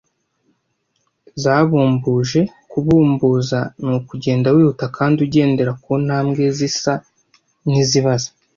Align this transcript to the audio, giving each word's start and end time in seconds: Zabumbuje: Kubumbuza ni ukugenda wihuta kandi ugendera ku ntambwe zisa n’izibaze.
Zabumbuje: 1.41 2.41
Kubumbuza 2.71 3.59
ni 3.83 3.89
ukugenda 3.97 4.47
wihuta 4.55 4.85
kandi 4.97 5.17
ugendera 5.25 5.71
ku 5.83 5.91
ntambwe 6.03 6.43
zisa 6.57 6.93
n’izibaze. 7.67 8.29